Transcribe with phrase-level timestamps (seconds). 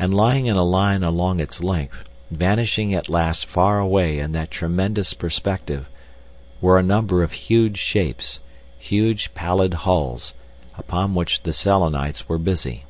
[0.00, 4.50] And lying in a line along its length, vanishing at last far away in that
[4.50, 5.88] tremendous perspective,
[6.60, 8.40] were a number of huge shapes,
[8.80, 10.34] huge pallid hulls,
[10.76, 12.82] upon which the Selenites were busy.